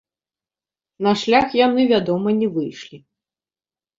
На 1.07 1.11
шлях 1.23 1.47
яны, 1.67 1.81
вядома, 1.93 2.29
не 2.39 2.47
выйшлі. 2.55 2.97